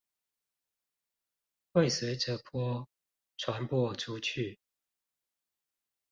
[1.73, 2.87] 會隨著波
[3.37, 4.57] 傳播出去